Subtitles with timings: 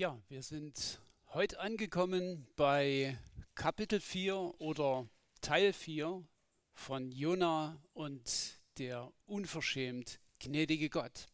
[0.00, 0.98] Ja, wir sind
[1.34, 3.18] heute angekommen bei
[3.54, 5.06] Kapitel 4 oder
[5.42, 6.26] Teil 4
[6.72, 11.26] von Jona und der unverschämt gnädige Gott.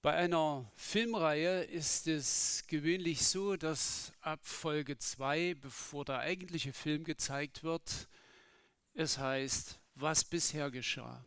[0.00, 7.02] Bei einer Filmreihe ist es gewöhnlich so, dass ab Folge 2, bevor der eigentliche Film
[7.02, 8.08] gezeigt wird,
[8.94, 11.26] es heißt, was bisher geschah.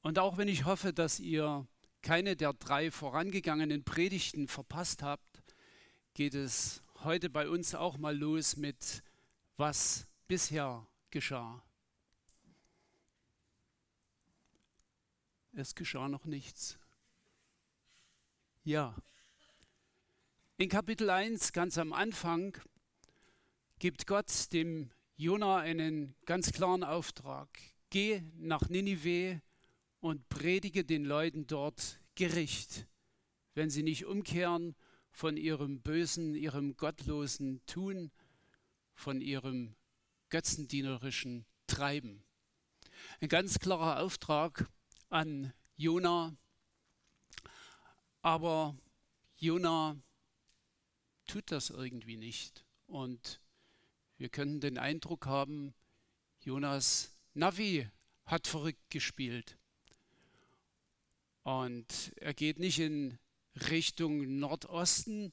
[0.00, 1.68] Und auch wenn ich hoffe, dass ihr
[2.02, 5.42] keine der drei vorangegangenen Predigten verpasst habt,
[6.14, 9.02] geht es heute bei uns auch mal los mit
[9.56, 11.62] was bisher geschah.
[15.52, 16.78] Es geschah noch nichts.
[18.64, 18.96] Ja.
[20.56, 22.56] In Kapitel 1, ganz am Anfang,
[23.78, 27.48] gibt Gott dem Jona einen ganz klaren Auftrag.
[27.90, 29.42] Geh nach Ninive
[30.00, 32.86] und predige den Leuten dort Gericht,
[33.54, 34.74] wenn sie nicht umkehren
[35.10, 38.10] von ihrem bösen, ihrem gottlosen Tun,
[38.94, 39.74] von ihrem
[40.30, 42.24] götzendienerischen Treiben.
[43.20, 44.70] Ein ganz klarer Auftrag
[45.08, 46.36] an Jona,
[48.22, 48.76] aber
[49.36, 49.96] Jona
[51.26, 52.64] tut das irgendwie nicht.
[52.86, 53.40] Und
[54.16, 55.74] wir können den Eindruck haben,
[56.40, 57.88] Jonas Navi
[58.24, 59.58] hat verrückt gespielt.
[61.42, 63.18] Und er geht nicht in
[63.70, 65.32] Richtung Nordosten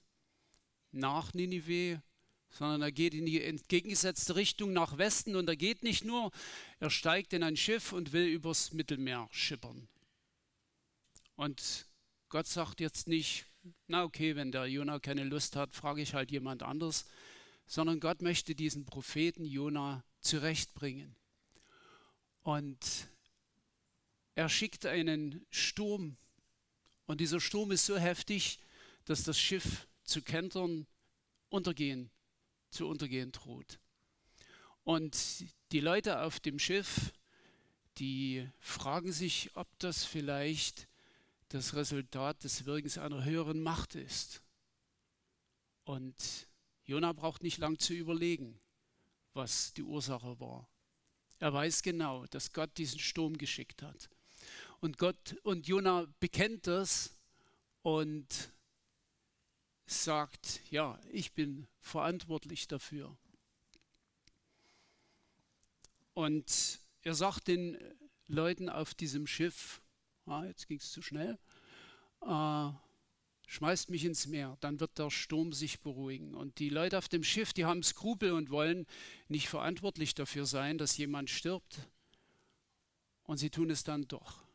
[0.92, 2.02] nach Ninive,
[2.50, 6.32] sondern er geht in die entgegengesetzte Richtung nach Westen und er geht nicht nur,
[6.80, 9.88] er steigt in ein Schiff und will übers Mittelmeer schippern.
[11.36, 11.88] Und
[12.28, 13.46] Gott sagt jetzt nicht,
[13.88, 17.06] na okay, wenn der Jona keine Lust hat, frage ich halt jemand anders,
[17.66, 21.16] sondern Gott möchte diesen Propheten Jona zurechtbringen.
[22.42, 23.10] Und
[24.40, 26.16] er schickt einen Sturm
[27.08, 28.58] und dieser Sturm ist so heftig,
[29.04, 30.88] dass das Schiff zu kentern,
[31.50, 32.10] untergehen,
[32.70, 33.80] zu untergehen droht.
[34.86, 37.12] Und die Leute auf dem Schiff,
[37.98, 40.88] die fragen sich, ob das vielleicht
[41.50, 44.42] das Resultat des Wirkens einer höheren Macht ist.
[45.84, 46.48] Und
[46.86, 48.58] Jona braucht nicht lang zu überlegen,
[49.34, 50.70] was die Ursache war.
[51.40, 54.10] Er weiß genau, dass Gott diesen Sturm geschickt hat.
[54.82, 57.14] Und Gott und Jona bekennt das
[57.82, 58.52] und
[59.86, 63.18] sagt, ja, ich bin verantwortlich dafür.
[66.14, 67.78] Und er sagt den
[68.28, 69.82] Leuten auf diesem Schiff,
[70.26, 71.38] ah, jetzt ging es zu schnell,
[72.22, 72.70] äh,
[73.48, 76.36] schmeißt mich ins Meer, dann wird der Sturm sich beruhigen.
[76.36, 78.86] Und die Leute auf dem Schiff, die haben Skrupel und wollen
[79.28, 81.80] nicht verantwortlich dafür sein, dass jemand stirbt.
[83.24, 84.49] Und sie tun es dann doch.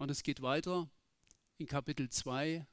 [0.00, 0.88] Und es geht weiter
[1.58, 2.66] in Kapitel 2.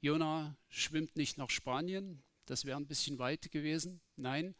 [0.00, 4.00] Jona schwimmt nicht nach Spanien, das wäre ein bisschen weit gewesen.
[4.16, 4.54] Nein,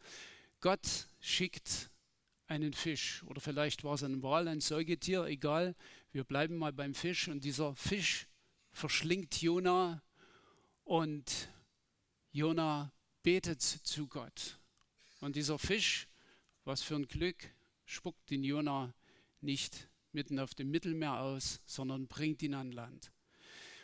[0.59, 1.89] Gott schickt
[2.45, 5.75] einen Fisch oder vielleicht war es ein Wal, ein Säugetier, egal.
[6.11, 8.27] Wir bleiben mal beim Fisch und dieser Fisch
[8.73, 10.03] verschlingt Jona
[10.83, 11.49] und
[12.31, 12.93] Jona
[13.23, 14.59] betet zu Gott.
[15.19, 16.07] Und dieser Fisch,
[16.63, 17.55] was für ein Glück,
[17.85, 18.93] spuckt den Jona
[19.41, 23.11] nicht mitten auf dem Mittelmeer aus, sondern bringt ihn an Land.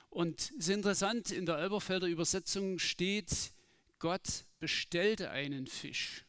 [0.09, 3.51] Und es ist interessant, in der Elberfelder Übersetzung steht,
[3.99, 6.25] Gott bestellte einen Fisch.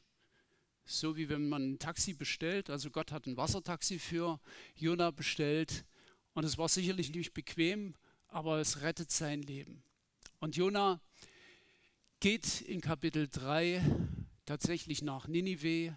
[0.85, 4.41] So wie wenn man ein Taxi bestellt, also Gott hat ein Wassertaxi für
[4.75, 5.85] Jona bestellt
[6.35, 7.95] und es war sicherlich nicht bequem,
[8.29, 9.83] aber es rettet sein Leben.
[10.41, 11.01] Und Jona
[12.19, 13.83] geht in Kapitel 3
[14.47, 15.97] tatsächlich nach Ninive,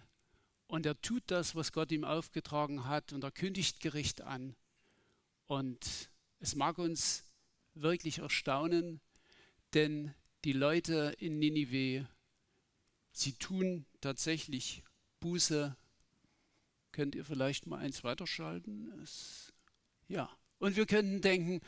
[0.66, 4.56] und er tut das, was Gott ihm aufgetragen hat und er kündigt Gericht an.
[5.46, 7.24] Und es mag uns
[7.74, 9.00] wirklich erstaunen,
[9.74, 10.14] denn
[10.44, 12.08] die Leute in Ninive,
[13.12, 14.82] sie tun tatsächlich
[15.20, 15.76] Buße.
[16.92, 18.92] Könnt ihr vielleicht mal eins weiterschalten?
[19.02, 19.52] Es,
[20.08, 20.30] ja.
[20.58, 21.60] Und wir könnten denken,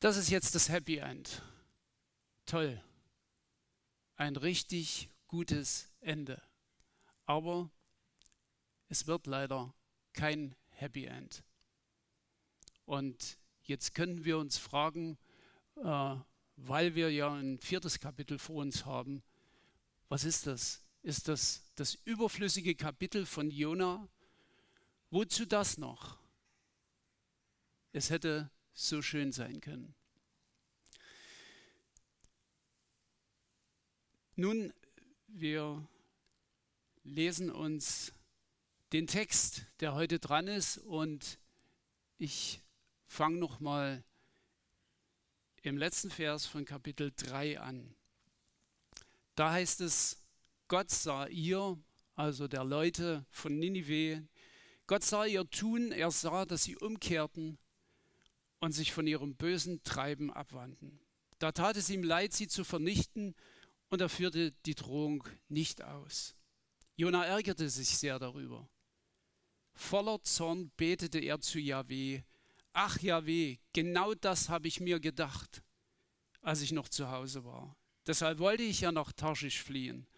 [0.00, 1.42] das ist jetzt das Happy End.
[2.46, 2.82] Toll.
[4.16, 6.42] Ein richtig gutes Ende.
[7.26, 7.70] Aber
[8.88, 9.74] es wird leider
[10.12, 11.42] kein Happy End.
[12.84, 15.18] Und jetzt können wir uns fragen,
[15.76, 16.16] äh,
[16.56, 19.22] weil wir ja ein viertes Kapitel vor uns haben,
[20.08, 20.82] was ist das?
[21.02, 24.08] Ist das das überflüssige Kapitel von Jona?
[25.10, 26.18] Wozu das noch?
[27.92, 29.94] Es hätte so schön sein können.
[34.34, 34.72] Nun,
[35.26, 35.86] wir
[37.04, 38.12] lesen uns
[38.92, 40.78] den Text, der heute dran ist.
[40.78, 41.38] Und
[42.16, 42.60] ich
[43.06, 44.04] fange nochmal
[45.62, 47.94] im letzten Vers von Kapitel 3 an.
[49.34, 50.22] Da heißt es,
[50.68, 51.78] Gott sah ihr,
[52.14, 54.26] also der Leute von Ninive,
[54.86, 57.58] Gott sah ihr tun, er sah, dass sie umkehrten
[58.60, 60.98] und sich von ihrem bösen Treiben abwandten.
[61.38, 63.34] Da tat es ihm leid, sie zu vernichten,
[63.90, 66.34] und er führte die Drohung nicht aus.
[66.96, 68.68] Jona ärgerte sich sehr darüber.
[69.78, 72.22] Voller Zorn betete er zu Yahweh,
[72.72, 75.62] Ach Yahweh, genau das habe ich mir gedacht,
[76.42, 77.76] als ich noch zu Hause war.
[78.04, 80.08] Deshalb wollte ich ja nach Tarschisch fliehen.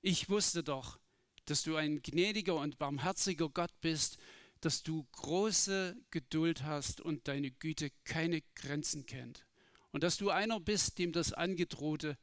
[0.00, 0.98] Ich wusste doch,
[1.44, 4.16] dass du ein gnädiger und barmherziger Gott bist,
[4.62, 9.46] dass du große Geduld hast und deine Güte keine Grenzen kennt.
[9.92, 12.16] Und dass du einer bist, dem das Angedrohte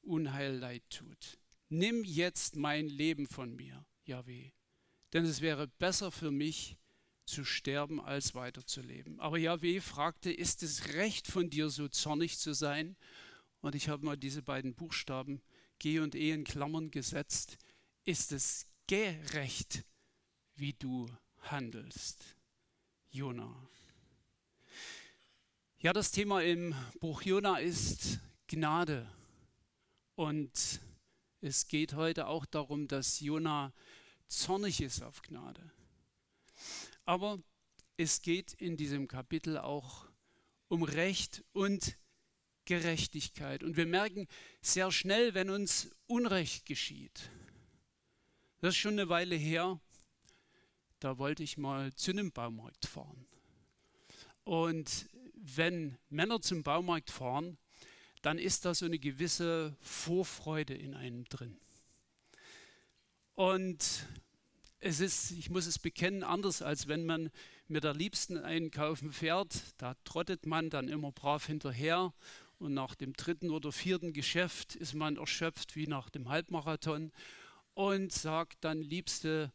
[0.00, 1.38] Unheil leid tut.
[1.68, 4.52] Nimm jetzt mein Leben von mir, Yahweh,
[5.12, 6.76] denn es wäre besser für mich,
[7.30, 9.20] zu sterben, als weiterzuleben.
[9.20, 12.96] Aber Yahweh fragte, ist es recht von dir, so zornig zu sein?
[13.60, 15.40] Und ich habe mal diese beiden Buchstaben
[15.78, 17.56] G und E in Klammern gesetzt.
[18.04, 19.84] Ist es gerecht,
[20.56, 21.08] wie du
[21.38, 22.36] handelst?
[23.10, 23.54] Jona.
[25.78, 28.18] Ja, das Thema im Buch Jona ist
[28.48, 29.10] Gnade.
[30.16, 30.80] Und
[31.40, 33.72] es geht heute auch darum, dass Jona
[34.30, 35.70] zornig ist auf Gnade.
[37.04, 37.38] Aber
[37.96, 40.06] es geht in diesem Kapitel auch
[40.68, 41.98] um Recht und
[42.64, 43.62] Gerechtigkeit.
[43.62, 44.28] Und wir merken
[44.62, 47.30] sehr schnell, wenn uns Unrecht geschieht.
[48.60, 49.80] Das ist schon eine Weile her.
[51.00, 53.26] Da wollte ich mal zu einem Baumarkt fahren.
[54.44, 57.58] Und wenn Männer zum Baumarkt fahren,
[58.22, 61.58] dann ist da so eine gewisse Vorfreude in einem drin.
[63.40, 64.04] Und
[64.80, 67.30] es ist, ich muss es bekennen, anders als wenn man
[67.68, 69.62] mit der Liebsten einkaufen fährt.
[69.78, 72.12] Da trottet man dann immer brav hinterher
[72.58, 77.12] und nach dem dritten oder vierten Geschäft ist man erschöpft wie nach dem Halbmarathon
[77.72, 79.54] und sagt dann, Liebste,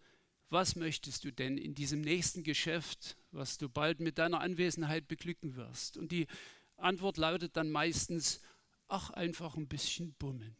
[0.50, 5.58] was möchtest du denn in diesem nächsten Geschäft, was du bald mit deiner Anwesenheit beglücken
[5.58, 5.96] wirst?
[5.96, 6.26] Und die
[6.78, 8.42] Antwort lautet dann meistens,
[8.88, 10.58] ach, einfach ein bisschen bummeln.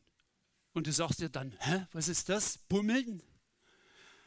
[0.76, 2.58] Und du sagst dir dann, hä, was ist das?
[2.68, 3.24] Bummeln?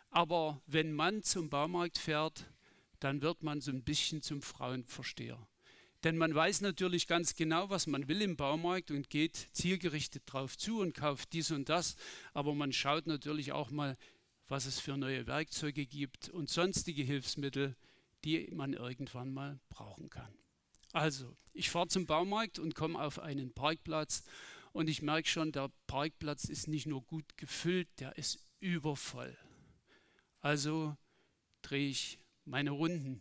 [0.09, 2.47] Aber wenn man zum Baumarkt fährt,
[3.01, 5.47] dann wird man so ein bisschen zum Frauenversteher.
[6.05, 10.57] Denn man weiß natürlich ganz genau, was man will im Baumarkt und geht zielgerichtet drauf
[10.57, 11.97] zu und kauft dies und das.
[12.33, 13.99] Aber man schaut natürlich auch mal,
[14.49, 17.77] was es für neue Werkzeuge gibt und sonstige Hilfsmittel,
[18.25, 20.33] die man irgendwann mal brauchen kann.
[20.95, 24.25] Also, ich fahre zum Baumarkt und komme auf einen Parkplatz
[24.79, 29.37] und ich merke schon, der Parkplatz ist nicht nur gut gefüllt, der ist übervoll.
[30.41, 30.97] Also
[31.63, 33.21] drehe ich meine Runden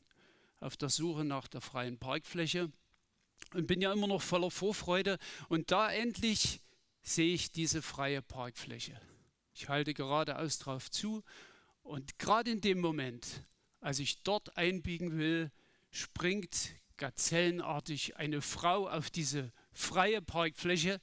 [0.59, 2.71] auf der Suche nach der freien Parkfläche
[3.55, 5.17] und bin ja immer noch voller Vorfreude.
[5.49, 6.61] Und da endlich
[7.01, 9.01] sehe ich diese freie Parkfläche.
[9.55, 11.23] Ich halte geradeaus drauf zu
[11.81, 13.43] und gerade in dem Moment,
[13.79, 15.51] als ich dort einbiegen will,
[15.89, 21.01] springt gazellenartig eine Frau auf diese freie Parkfläche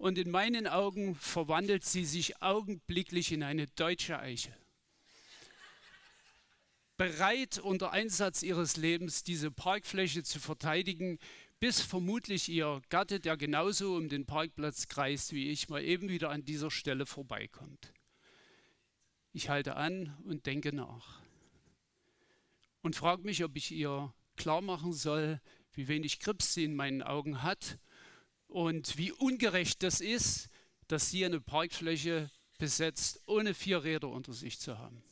[0.00, 4.56] und in meinen Augen verwandelt sie sich augenblicklich in eine deutsche Eiche
[6.96, 11.18] bereit, unter Einsatz ihres Lebens diese Parkfläche zu verteidigen,
[11.58, 16.30] bis vermutlich ihr Gatte, der genauso um den Parkplatz kreist wie ich, mal eben wieder
[16.30, 17.92] an dieser Stelle vorbeikommt.
[19.32, 21.20] Ich halte an und denke nach
[22.82, 25.40] und frage mich, ob ich ihr klar machen soll,
[25.72, 27.78] wie wenig Grips sie in meinen Augen hat
[28.50, 30.48] und wie ungerecht das ist,
[30.88, 35.02] dass sie eine Parkfläche besetzt, ohne vier Räder unter sich zu haben.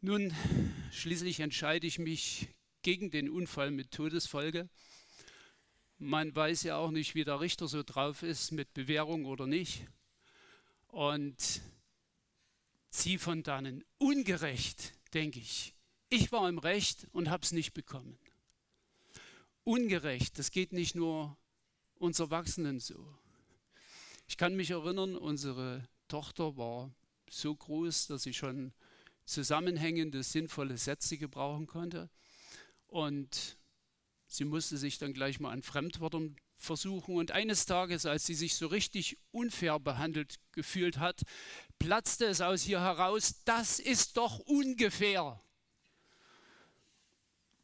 [0.00, 0.34] Nun,
[0.90, 2.48] schließlich entscheide ich mich
[2.82, 4.68] gegen den Unfall mit Todesfolge.
[5.98, 9.86] Man weiß ja auch nicht, wie der Richter so drauf ist, mit Bewährung oder nicht.
[10.88, 11.62] Und
[12.90, 15.74] ziehe von dannen ungerecht, denke ich.
[16.08, 18.18] Ich war im Recht und habe es nicht bekommen.
[19.64, 21.38] Ungerecht, das geht nicht nur
[21.98, 23.02] uns Erwachsenen so.
[24.28, 26.94] Ich kann mich erinnern, unsere Tochter war
[27.30, 28.74] so groß, dass sie schon
[29.24, 32.10] zusammenhängende, sinnvolle Sätze gebrauchen konnte.
[32.86, 33.56] Und
[34.26, 37.16] sie musste sich dann gleich mal an Fremdwörtern versuchen.
[37.16, 41.22] Und eines Tages, als sie sich so richtig unfair behandelt gefühlt hat,
[41.78, 45.40] platzte es aus ihr heraus, das ist doch ungefähr.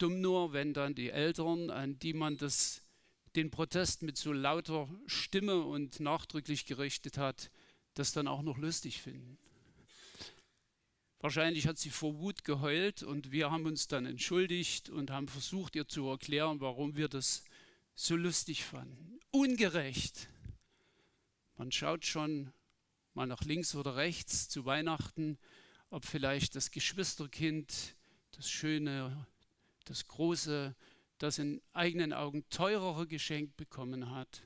[0.01, 2.83] Dumm nur, wenn dann die Eltern, an die man das,
[3.37, 7.51] den Protest mit so lauter Stimme und nachdrücklich gerichtet hat,
[7.95, 9.37] das dann auch noch lustig finden.
[11.19, 15.77] Wahrscheinlich hat sie vor Wut geheult und wir haben uns dann entschuldigt und haben versucht,
[15.77, 17.45] ihr zu erklären, warum wir das
[17.95, 19.21] so lustig fanden.
[19.31, 20.29] Ungerecht.
[21.59, 22.55] Man schaut schon
[23.13, 25.37] mal nach links oder rechts zu Weihnachten,
[25.91, 27.97] ob vielleicht das Geschwisterkind,
[28.33, 29.27] das schöne,
[29.91, 30.77] das große,
[31.19, 34.43] das in eigenen Augen teurere geschenkt bekommen hat.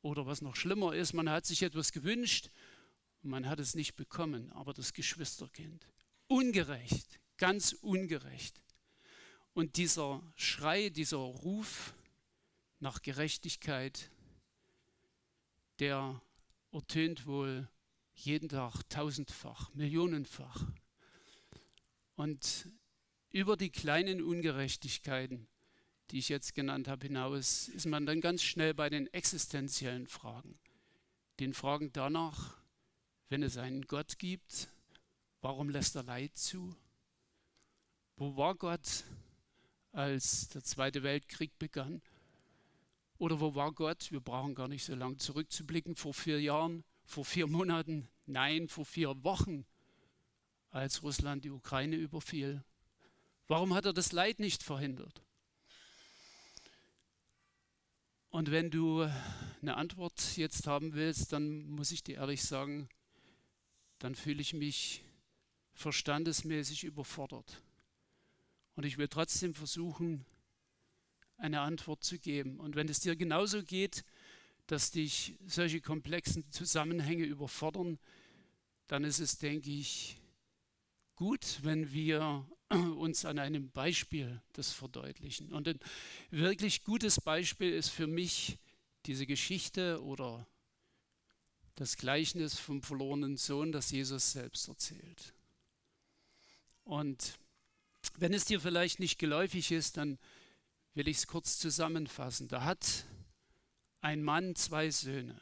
[0.00, 2.48] Oder was noch schlimmer ist, man hat sich etwas gewünscht
[3.22, 5.86] und man hat es nicht bekommen, aber das Geschwisterkind.
[6.26, 8.62] Ungerecht, ganz ungerecht.
[9.52, 11.92] Und dieser Schrei, dieser Ruf
[12.78, 14.10] nach Gerechtigkeit,
[15.80, 16.22] der
[16.72, 17.68] ertönt wohl
[18.14, 20.64] jeden Tag tausendfach, millionenfach.
[22.14, 22.70] Und
[23.30, 25.46] über die kleinen Ungerechtigkeiten,
[26.10, 30.58] die ich jetzt genannt habe, hinaus ist man dann ganz schnell bei den existenziellen Fragen.
[31.38, 32.56] Den Fragen danach,
[33.28, 34.68] wenn es einen Gott gibt,
[35.40, 36.74] warum lässt er Leid zu?
[38.16, 39.04] Wo war Gott,
[39.92, 42.02] als der Zweite Weltkrieg begann?
[43.18, 44.10] Oder wo war Gott?
[44.10, 48.84] Wir brauchen gar nicht so lange zurückzublicken, vor vier Jahren, vor vier Monaten, nein, vor
[48.84, 49.64] vier Wochen,
[50.70, 52.64] als Russland die Ukraine überfiel.
[53.50, 55.24] Warum hat er das Leid nicht verhindert?
[58.28, 59.10] Und wenn du
[59.60, 62.88] eine Antwort jetzt haben willst, dann muss ich dir ehrlich sagen,
[63.98, 65.02] dann fühle ich mich
[65.74, 67.60] verstandesmäßig überfordert.
[68.76, 70.24] Und ich will trotzdem versuchen,
[71.36, 72.60] eine Antwort zu geben.
[72.60, 74.04] Und wenn es dir genauso geht,
[74.68, 77.98] dass dich solche komplexen Zusammenhänge überfordern,
[78.86, 80.18] dann ist es, denke ich,
[81.16, 82.46] gut, wenn wir
[82.96, 85.52] uns an einem Beispiel das verdeutlichen.
[85.52, 85.80] Und ein
[86.30, 88.58] wirklich gutes Beispiel ist für mich
[89.06, 90.46] diese Geschichte oder
[91.74, 95.34] das Gleichnis vom verlorenen Sohn, das Jesus selbst erzählt.
[96.84, 97.38] Und
[98.18, 100.18] wenn es dir vielleicht nicht geläufig ist, dann
[100.94, 102.48] will ich es kurz zusammenfassen.
[102.48, 103.04] Da hat
[104.00, 105.40] ein Mann zwei Söhne.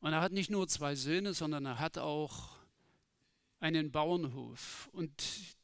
[0.00, 2.55] Und er hat nicht nur zwei Söhne, sondern er hat auch
[3.60, 4.88] einen Bauernhof.
[4.92, 5.12] Und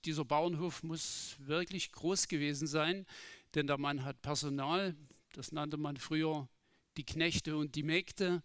[0.04, 3.06] dieser Bauernhof muss wirklich groß gewesen sein,
[3.54, 4.96] denn der Mann hat Personal,
[5.32, 6.48] das nannte man früher
[6.96, 8.42] die Knechte und die Mägde.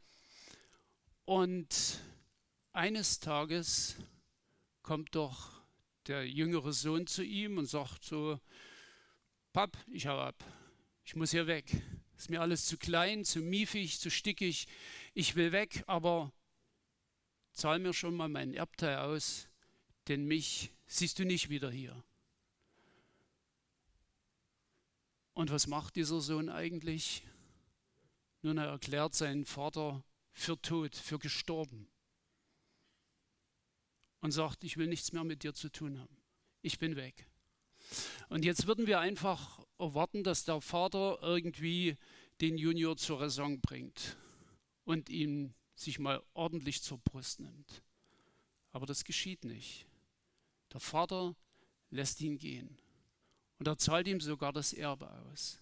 [1.26, 2.00] Und
[2.72, 3.96] eines Tages
[4.84, 5.52] kommt doch
[6.08, 8.40] der jüngere Sohn zu ihm und sagt so,
[9.52, 10.44] Pap, ich hau ab.
[11.04, 11.82] Ich muss hier weg.
[12.18, 14.68] Ist mir alles zu klein, zu miefig, zu stickig.
[15.14, 16.32] Ich will weg, aber
[17.58, 19.48] zahl mir schon mal meinen Erbteil aus,
[20.08, 22.04] denn mich siehst du nicht wieder hier.
[25.34, 27.24] Und was macht dieser Sohn eigentlich?
[28.42, 31.88] Nun, er erklärt seinen Vater für tot, für gestorben.
[34.22, 36.18] Und sagt, ich will nichts mehr mit dir zu tun haben.
[36.62, 37.28] Ich bin weg.
[38.30, 41.96] Und jetzt würden wir einfach erwarten, dass der Vater irgendwie
[42.42, 44.18] den Junior zur Raison bringt
[44.86, 47.84] und ihn sich mal ordentlich zur Brust nimmt.
[48.72, 49.86] Aber das geschieht nicht.
[50.74, 51.36] Der Vater
[51.90, 52.78] lässt ihn gehen
[53.60, 55.62] und er zahlt ihm sogar das Erbe aus.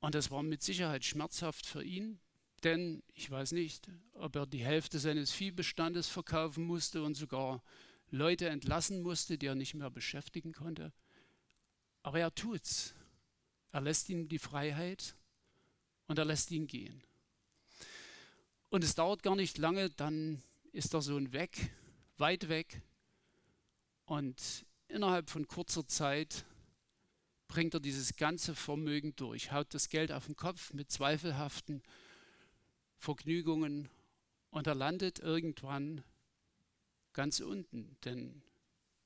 [0.00, 2.18] Und das war mit Sicherheit schmerzhaft für ihn,
[2.64, 7.62] denn ich weiß nicht, ob er die Hälfte seines Viehbestandes verkaufen musste und sogar
[8.10, 10.92] Leute entlassen musste, die er nicht mehr beschäftigen konnte.
[12.02, 12.94] Aber er tut's.
[13.70, 15.16] Er lässt ihm die Freiheit
[16.08, 17.02] und er lässt ihn gehen.
[18.72, 21.70] Und es dauert gar nicht lange, dann ist der Sohn weg,
[22.16, 22.80] weit weg.
[24.06, 26.46] Und innerhalb von kurzer Zeit
[27.48, 31.82] bringt er dieses ganze Vermögen durch, haut das Geld auf den Kopf mit zweifelhaften
[32.96, 33.90] Vergnügungen
[34.48, 36.02] und er landet irgendwann
[37.12, 38.40] ganz unten, denn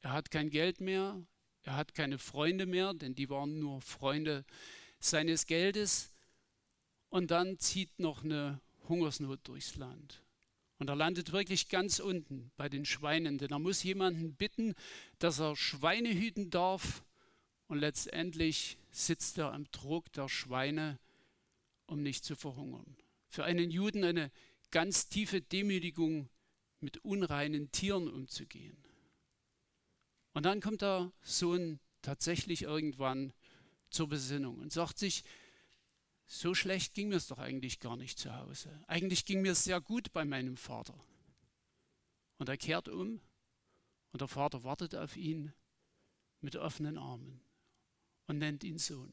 [0.01, 1.21] er hat kein Geld mehr,
[1.63, 4.45] er hat keine Freunde mehr, denn die waren nur Freunde
[5.01, 6.13] seines Geldes.
[7.09, 10.23] Und dann zieht noch eine Hungersnot durchs Land.
[10.79, 14.75] Und er landet wirklich ganz unten bei den Schweinen, denn er muss jemanden bitten,
[15.19, 17.03] dass er Schweine hüten darf.
[17.69, 20.99] Und letztendlich sitzt er am Druck der Schweine,
[21.87, 22.97] um nicht zu verhungern.
[23.29, 24.31] Für einen Juden eine
[24.71, 26.29] ganz tiefe Demütigung,
[26.81, 28.77] mit unreinen Tieren umzugehen.
[30.35, 33.33] Und dann kommt der Sohn tatsächlich irgendwann
[33.91, 35.25] zur Besinnung und sagt sich,
[36.27, 38.71] so schlecht ging mir es doch eigentlich gar nicht zu Hause.
[38.87, 40.99] Eigentlich ging mir es sehr gut bei meinem Vater.
[42.39, 43.21] Und er kehrt um
[44.13, 45.53] und der Vater wartet auf ihn
[46.41, 47.41] mit offenen Armen
[48.27, 49.13] und nennt ihn Sohn.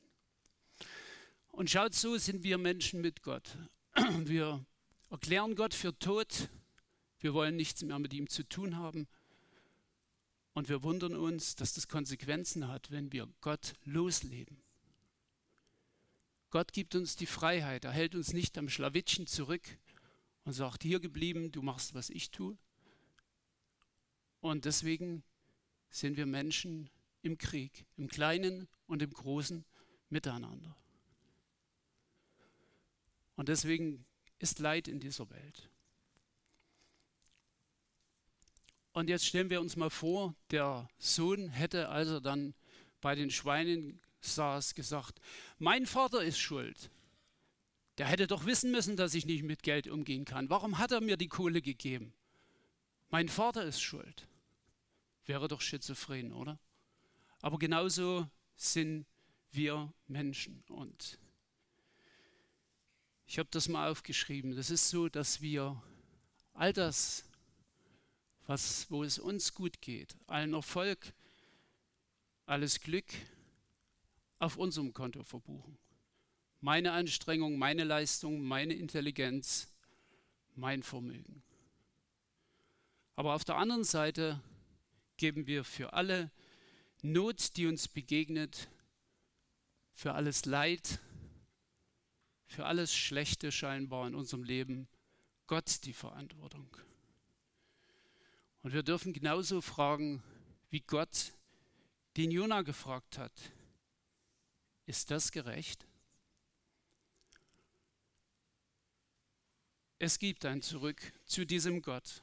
[1.49, 3.57] Und schaut, so sind wir Menschen mit Gott.
[4.25, 4.65] Wir
[5.11, 6.49] erklären Gott für tot
[7.23, 9.07] wir wollen nichts mehr mit ihm zu tun haben.
[10.53, 14.61] Und wir wundern uns, dass das Konsequenzen hat, wenn wir Gott losleben.
[16.53, 17.83] Gott gibt uns die Freiheit.
[17.83, 19.63] Er hält uns nicht am Schlawittchen zurück
[20.43, 22.55] und sagt, hier geblieben, du machst, was ich tue.
[24.39, 25.23] Und deswegen
[25.89, 26.91] sind wir Menschen
[27.23, 29.65] im Krieg, im Kleinen und im Großen
[30.09, 30.77] miteinander.
[33.35, 34.05] Und deswegen
[34.37, 35.71] ist Leid in dieser Welt.
[38.91, 42.53] Und jetzt stellen wir uns mal vor, der Sohn hätte, als er dann
[43.01, 45.19] bei den Schweinen saß, gesagt,
[45.59, 46.89] mein Vater ist schuld.
[47.97, 50.49] Der hätte doch wissen müssen, dass ich nicht mit Geld umgehen kann.
[50.49, 52.13] Warum hat er mir die Kohle gegeben?
[53.09, 54.27] Mein Vater ist schuld.
[55.25, 56.59] Wäre doch schizophren, oder?
[57.41, 59.05] Aber genauso sind
[59.51, 60.63] wir Menschen.
[60.69, 61.19] Und
[63.27, 64.55] ich habe das mal aufgeschrieben.
[64.55, 65.81] Das ist so, dass wir
[66.53, 67.25] all das,
[68.47, 71.13] was, wo es uns gut geht, allen Erfolg,
[72.45, 73.05] alles Glück
[74.43, 75.77] auf unserem Konto verbuchen.
[76.59, 79.73] Meine Anstrengung, meine Leistung, meine Intelligenz,
[80.55, 81.41] mein Vermögen.
[83.15, 84.41] Aber auf der anderen Seite
[85.17, 86.29] geben wir für alle
[87.01, 88.69] Not, die uns begegnet,
[89.93, 90.99] für alles Leid,
[92.45, 94.87] für alles Schlechte scheinbar in unserem Leben
[95.47, 96.67] Gott die Verantwortung.
[98.61, 100.21] Und wir dürfen genauso fragen,
[100.69, 101.33] wie Gott
[102.17, 103.33] den Jona gefragt hat.
[104.85, 105.87] Ist das gerecht?
[109.97, 112.21] Es gibt ein Zurück zu diesem Gott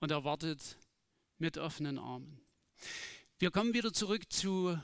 [0.00, 0.76] und er wartet
[1.38, 2.40] mit offenen Armen.
[3.38, 4.76] Wir kommen wieder zurück zu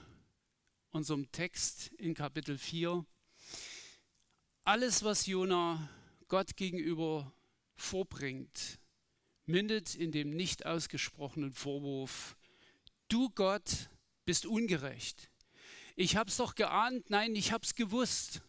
[0.92, 3.04] unserem Text in Kapitel 4.
[4.62, 5.88] Alles, was Jona
[6.28, 7.32] Gott gegenüber
[7.74, 8.78] vorbringt,
[9.46, 12.36] mündet in dem nicht ausgesprochenen Vorwurf,
[13.08, 13.90] du Gott
[14.24, 15.28] bist ungerecht.
[16.00, 18.40] Ich hab's doch geahnt, nein, ich hab's gewusst.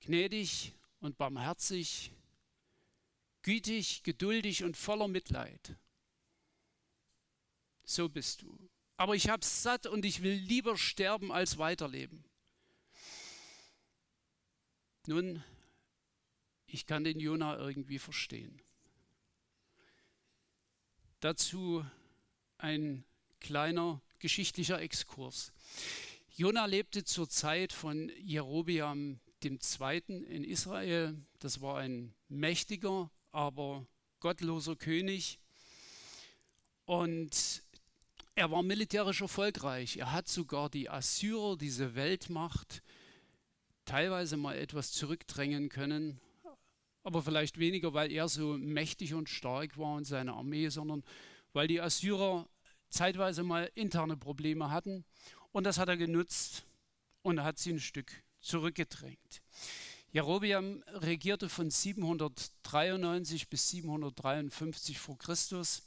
[0.00, 2.10] Gnädig und barmherzig,
[3.42, 5.76] gütig, geduldig und voller Mitleid.
[7.84, 8.58] So bist du.
[8.96, 12.24] Aber ich hab's satt und ich will lieber sterben als weiterleben.
[15.06, 15.44] Nun,
[16.66, 18.60] ich kann den Jona irgendwie verstehen.
[21.20, 21.86] Dazu
[22.56, 23.04] ein
[23.38, 25.52] kleiner geschichtlicher Exkurs.
[26.38, 30.02] Jona lebte zur Zeit von Jerobiam II.
[30.06, 31.16] in Israel.
[31.40, 33.84] Das war ein mächtiger, aber
[34.20, 35.40] gottloser König.
[36.84, 37.64] Und
[38.36, 39.96] er war militärisch erfolgreich.
[39.96, 42.84] Er hat sogar die Assyrer, diese Weltmacht,
[43.84, 46.20] teilweise mal etwas zurückdrängen können
[47.08, 51.02] aber vielleicht weniger, weil er so mächtig und stark war und seine Armee, sondern
[51.54, 52.46] weil die Assyrer
[52.90, 55.06] zeitweise mal interne Probleme hatten.
[55.52, 56.64] Und das hat er genutzt
[57.22, 59.42] und hat sie ein Stück zurückgedrängt.
[60.10, 65.82] Jerobiam regierte von 793 bis 753 vor Christus.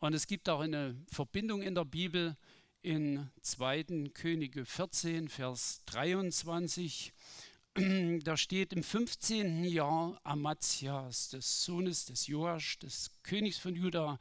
[0.00, 2.36] Und es gibt auch eine Verbindung in der Bibel
[2.82, 4.10] in 2.
[4.12, 7.12] Könige 14, Vers 23
[8.22, 9.64] da steht im 15.
[9.64, 14.20] Jahr Amazias, des Sohnes des Joasch, des Königs von Juda,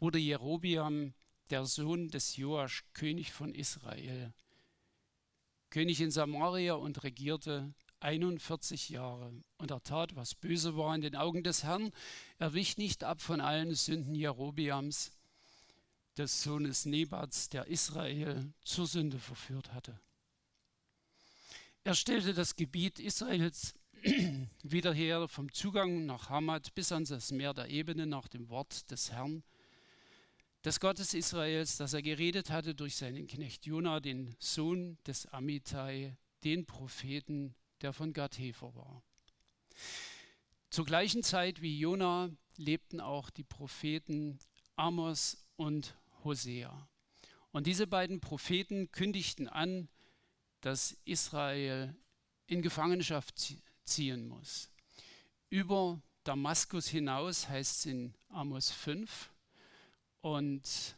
[0.00, 1.14] wurde Jerobiam,
[1.50, 4.32] der Sohn des Joasch, König von Israel,
[5.70, 9.32] König in Samaria und regierte 41 Jahre.
[9.58, 11.90] Und er tat, was böse war in den Augen des Herrn.
[12.38, 15.10] Er wich nicht ab von allen Sünden Jerobiams,
[16.16, 19.98] des Sohnes Nebats, der Israel zur Sünde verführt hatte.
[21.82, 23.74] Er stellte das Gebiet Israels
[24.62, 28.90] wieder her, vom Zugang nach Hamad bis an das Meer der Ebene nach dem Wort
[28.90, 29.42] des Herrn,
[30.64, 36.16] des Gottes Israels, das er geredet hatte durch seinen Knecht Jona, den Sohn des Amittai,
[36.42, 39.02] den Propheten, der von Gad-Hefer war.
[40.70, 44.38] Zur gleichen Zeit wie Jona lebten auch die Propheten
[44.76, 46.88] Amos und Hosea.
[47.52, 49.88] Und diese beiden Propheten kündigten an,
[50.62, 51.94] dass Israel
[52.46, 54.70] in Gefangenschaft ziehen muss.
[55.50, 59.30] Über Damaskus hinaus heißt es in Amos 5
[60.24, 60.96] und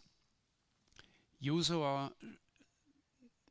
[1.40, 2.12] Josua,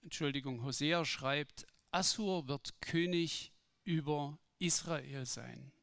[0.03, 3.51] Entschuldigung, Hosea schreibt, Assur wird König
[3.83, 5.73] über Israel sein.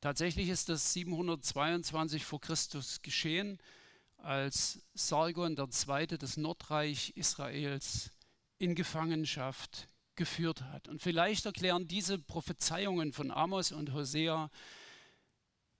[0.00, 3.58] Tatsächlich ist das 722 vor Christus geschehen,
[4.16, 6.18] als Sargon II.
[6.18, 8.10] das Nordreich Israels
[8.58, 10.88] in Gefangenschaft geführt hat.
[10.88, 14.50] Und vielleicht erklären diese Prophezeiungen von Amos und Hosea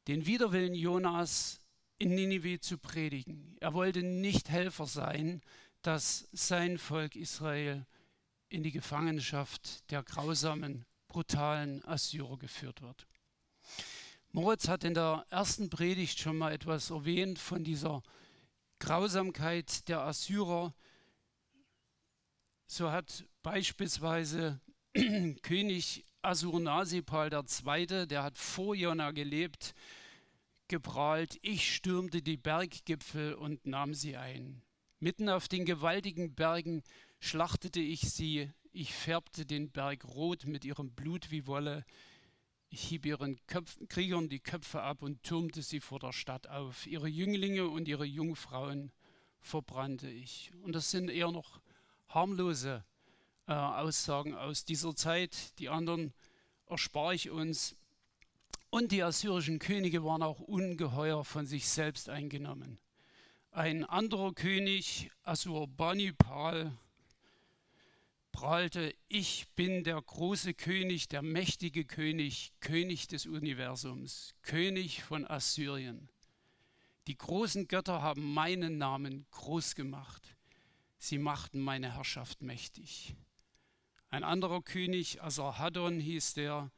[0.06, 1.60] den Widerwillen Jonas,
[2.00, 3.56] in Ninive zu predigen.
[3.60, 5.42] Er wollte nicht Helfer sein,
[5.82, 7.86] dass sein Volk Israel
[8.48, 13.06] in die Gefangenschaft der grausamen, brutalen Assyrer geführt wird.
[14.32, 18.02] Moritz hat in der ersten Predigt schon mal etwas erwähnt von dieser
[18.78, 20.72] Grausamkeit der Assyrer.
[22.66, 24.60] So hat beispielsweise
[25.42, 29.74] König Assurnasipal II., der hat vor Jona gelebt,
[30.70, 34.62] geprahlt, ich stürmte die Berggipfel und nahm sie ein.
[35.00, 36.82] Mitten auf den gewaltigen Bergen
[37.18, 41.84] schlachtete ich sie, ich färbte den Berg rot mit ihrem Blut wie Wolle,
[42.68, 46.86] ich hieb ihren Köpf, Kriegern die Köpfe ab und türmte sie vor der Stadt auf.
[46.86, 48.92] Ihre Jünglinge und ihre Jungfrauen
[49.40, 50.52] verbrannte ich.
[50.62, 51.60] Und das sind eher noch
[52.06, 52.84] harmlose
[53.48, 55.58] äh, Aussagen aus dieser Zeit.
[55.58, 56.14] Die anderen
[56.66, 57.74] erspare ich uns.
[58.70, 62.78] Und die assyrischen Könige waren auch ungeheuer von sich selbst eingenommen.
[63.50, 66.72] Ein anderer König, Assurbanipal,
[68.30, 76.08] prahlte, ich bin der große König, der mächtige König, König des Universums, König von Assyrien.
[77.08, 80.36] Die großen Götter haben meinen Namen groß gemacht.
[80.96, 83.16] Sie machten meine Herrschaft mächtig.
[84.10, 86.70] Ein anderer König, Asarhaddon hieß der,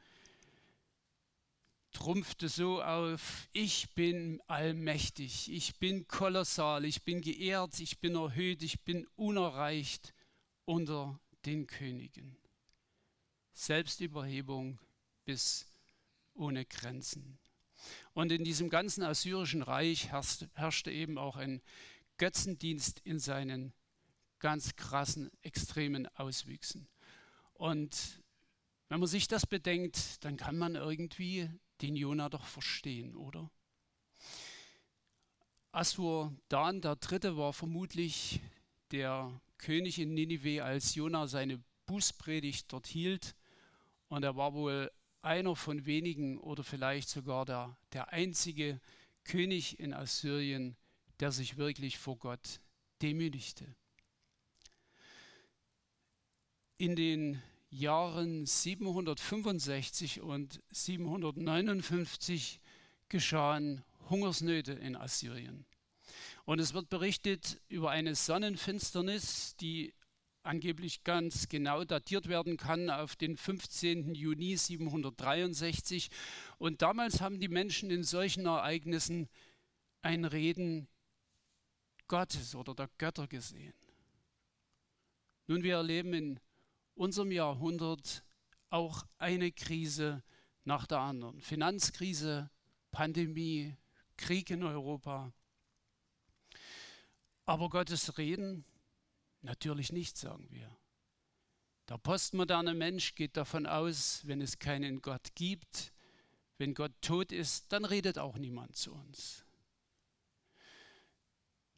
[1.93, 8.63] trumpfte so auf, ich bin allmächtig, ich bin kolossal, ich bin geehrt, ich bin erhöht,
[8.63, 10.15] ich bin unerreicht
[10.65, 12.37] unter den Königen.
[13.53, 14.79] Selbstüberhebung
[15.25, 15.67] bis
[16.35, 17.39] ohne Grenzen.
[18.15, 21.63] Und in diesem ganzen assyrischen Reich herrschte eben auch ein
[22.17, 23.73] Götzendienst in seinen
[24.39, 26.89] ganz krassen, extremen Auswüchsen.
[27.55, 28.23] Und
[28.89, 31.49] wenn man sich das bedenkt, dann kann man irgendwie
[31.83, 33.51] den Jona doch verstehen, oder?
[35.73, 38.41] Assur Dan der Dritte war vermutlich
[38.91, 43.35] der König in Ninive, als Jona seine Bußpredigt dort hielt.
[44.09, 44.91] Und er war wohl
[45.23, 48.81] einer von wenigen oder vielleicht sogar der, der einzige
[49.25, 50.77] König in Assyrien,
[51.21, 52.61] der sich wirklich vor Gott
[53.01, 53.75] demütigte.
[56.77, 57.41] In den
[57.73, 62.61] Jahren 765 und 759
[63.09, 65.65] geschahen Hungersnöte in Assyrien.
[66.45, 69.95] Und es wird berichtet über eine Sonnenfinsternis, die
[70.43, 74.15] angeblich ganz genau datiert werden kann auf den 15.
[74.15, 76.11] Juni 763.
[76.59, 79.31] Und damals haben die Menschen in solchen Ereignissen
[80.03, 80.89] ein Reden
[82.07, 83.73] Gottes oder der Götter gesehen.
[85.47, 86.41] Nun, wir erleben in
[86.95, 88.25] unserem Jahrhundert
[88.71, 90.23] auch eine Krise
[90.65, 91.41] nach der anderen.
[91.41, 92.51] Finanzkrise,
[92.91, 93.77] Pandemie,
[94.17, 95.33] Krieg in Europa.
[97.45, 98.65] Aber Gottes Reden
[99.41, 100.77] natürlich nicht, sagen wir.
[101.89, 105.93] Der postmoderne Mensch geht davon aus, wenn es keinen Gott gibt,
[106.59, 109.45] wenn Gott tot ist, dann redet auch niemand zu uns.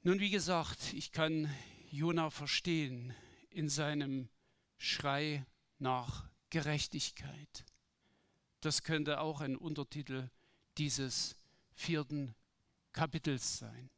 [0.03, 1.51] Nun, wie gesagt, ich kann
[1.91, 3.15] Jona verstehen
[3.49, 4.29] in seinem
[4.85, 5.47] Schrei
[5.79, 7.65] nach Gerechtigkeit.
[8.61, 10.29] Das könnte auch ein Untertitel
[10.77, 11.37] dieses
[11.73, 12.35] vierten
[12.93, 13.89] Kapitels sein.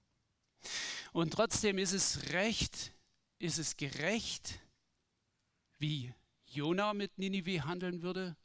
[1.12, 2.92] Und trotzdem ist es recht,
[3.40, 4.60] ist es gerecht,
[5.78, 6.14] wie
[6.46, 8.36] Jona mit Ninive handeln würde?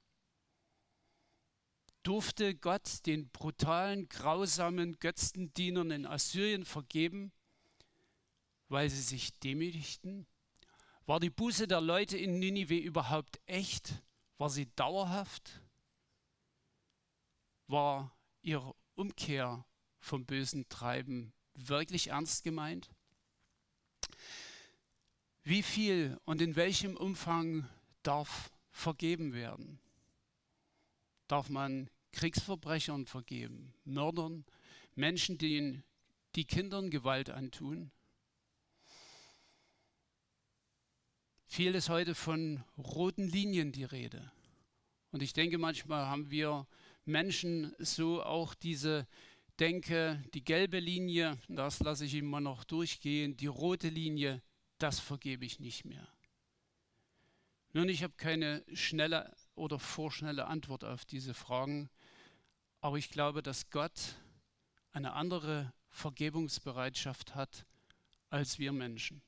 [2.02, 7.32] Durfte Gott den brutalen, grausamen Götzendienern in Assyrien vergeben,
[8.68, 10.26] weil sie sich demütigten?
[11.06, 14.02] War die Buße der Leute in Ninive überhaupt echt?
[14.38, 15.62] War sie dauerhaft?
[17.68, 19.66] War ihre Umkehr
[20.00, 22.90] vom bösen Treiben wirklich ernst gemeint?
[25.44, 27.68] Wie viel und in welchem Umfang
[28.04, 29.80] darf vergeben werden?
[31.28, 34.46] Darf man Kriegsverbrechern vergeben, Mördern,
[34.96, 35.82] Menschen, die,
[36.36, 37.92] die Kindern Gewalt antun?
[41.54, 44.32] Viel ist heute von roten Linien die Rede.
[45.12, 46.66] Und ich denke, manchmal haben wir
[47.04, 49.06] Menschen so auch diese
[49.60, 54.42] denke, die gelbe Linie, das lasse ich immer noch durchgehen, die rote Linie,
[54.78, 56.08] das vergebe ich nicht mehr.
[57.74, 61.90] Nun, ich habe keine schnelle oder vorschnelle Antwort auf diese Fragen,
[62.80, 64.16] aber ich glaube, dass Gott
[64.94, 67.66] eine andere Vergebungsbereitschaft hat
[68.30, 69.22] als wir Menschen.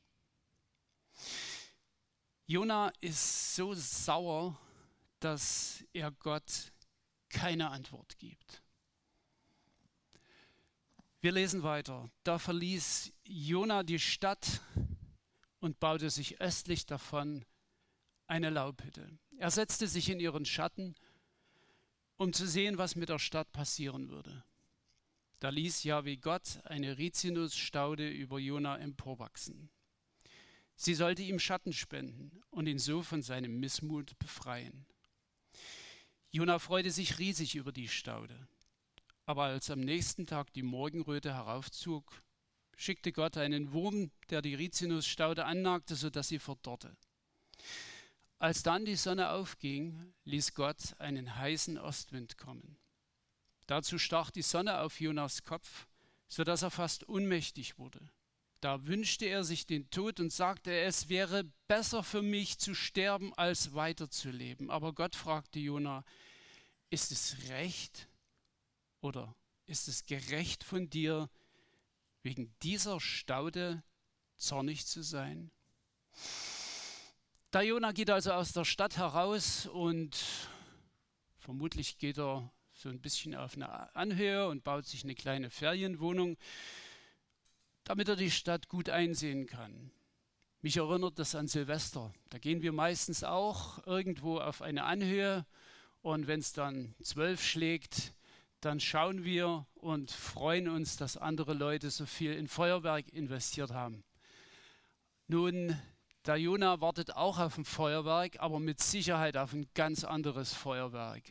[2.45, 4.59] Jona ist so sauer,
[5.19, 6.73] dass er Gott
[7.29, 8.61] keine Antwort gibt.
[11.21, 12.09] Wir lesen weiter.
[12.23, 14.59] Da verließ Jona die Stadt
[15.61, 17.45] und baute sich östlich davon
[18.27, 19.17] eine Laubhütte.
[19.37, 20.95] Er setzte sich in ihren Schatten,
[22.17, 24.43] um zu sehen, was mit der Stadt passieren würde.
[25.39, 29.69] Da ließ Jahwe Gott eine Rizinusstaude über Jona emporwachsen.
[30.75, 34.85] Sie sollte ihm Schatten spenden und ihn so von seinem Missmut befreien.
[36.31, 38.47] Jona freute sich riesig über die Staude.
[39.25, 42.21] Aber als am nächsten Tag die Morgenröte heraufzog,
[42.75, 46.97] schickte Gott einen Wurm, der die Rizinusstaude annagte, sodass sie verdorrte.
[48.39, 52.77] Als dann die Sonne aufging, ließ Gott einen heißen Ostwind kommen.
[53.67, 55.87] Dazu stach die Sonne auf Jonas Kopf,
[56.27, 58.09] sodass er fast ohnmächtig wurde.
[58.63, 63.33] Da wünschte er sich den Tod und sagte, es wäre besser für mich zu sterben,
[63.33, 64.69] als weiterzuleben.
[64.69, 66.05] Aber Gott fragte Jona,
[66.89, 68.07] ist es recht,
[69.01, 71.29] oder ist es gerecht von dir,
[72.21, 73.83] wegen dieser Staude
[74.37, 75.51] zornig zu sein?
[77.51, 80.17] Der Jona geht also aus der Stadt heraus und
[81.37, 86.37] vermutlich geht er so ein bisschen auf eine Anhöhe und baut sich eine kleine Ferienwohnung,
[87.83, 89.91] damit er die Stadt gut einsehen kann.
[90.61, 92.13] Mich erinnert das an Silvester.
[92.29, 95.45] Da gehen wir meistens auch irgendwo auf eine Anhöhe
[96.01, 98.13] und wenn es dann zwölf schlägt,
[98.61, 104.05] dann schauen wir und freuen uns, dass andere Leute so viel in Feuerwerk investiert haben.
[105.27, 105.77] Nun,
[106.25, 111.23] der Jona wartet auch auf ein Feuerwerk, aber mit Sicherheit auf ein ganz anderes Feuerwerk.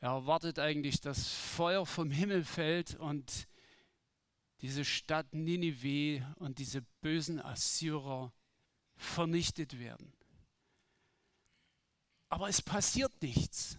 [0.00, 3.47] Er erwartet eigentlich, dass Feuer vom Himmel fällt und
[4.60, 8.32] diese Stadt Ninive und diese bösen Assyrer
[8.96, 10.12] vernichtet werden.
[12.28, 13.78] Aber es passiert nichts.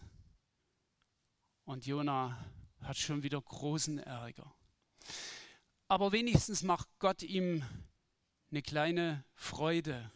[1.65, 2.37] Und Jona
[2.81, 4.55] hat schon wieder großen Ärger.
[5.87, 7.63] Aber wenigstens macht Gott ihm
[8.49, 10.11] eine kleine Freude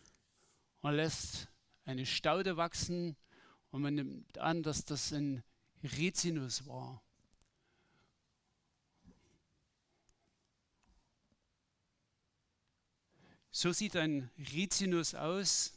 [0.82, 1.49] und lässt
[1.86, 3.15] eine Staude wachsen
[3.71, 5.43] und man nimmt an, dass das ein
[5.84, 7.04] Rizinus war.
[13.56, 15.74] So sieht ein Rizinus aus,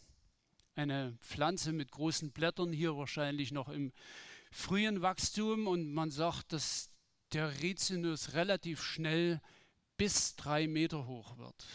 [0.76, 3.92] eine Pflanze mit großen Blättern, hier wahrscheinlich noch im
[4.50, 6.88] frühen Wachstum und man sagt, dass
[7.34, 9.42] der Rizinus relativ schnell
[9.98, 11.66] bis drei Meter hoch wird.